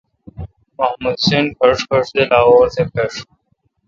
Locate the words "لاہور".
2.31-2.67